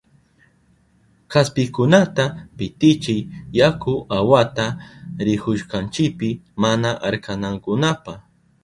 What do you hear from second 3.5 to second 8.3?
yaku awata rihushkanchipi mana arkanankunapa.